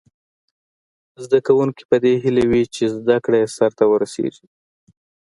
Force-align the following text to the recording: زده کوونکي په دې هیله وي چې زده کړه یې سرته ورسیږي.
زده 1.23 1.39
کوونکي 1.47 1.83
په 1.89 1.95
دې 2.03 2.13
هیله 2.23 2.43
وي 2.49 2.63
چې 2.75 2.83
زده 2.97 3.17
کړه 3.23 3.37
یې 3.41 3.47
سرته 3.57 3.83
ورسیږي. 3.87 4.45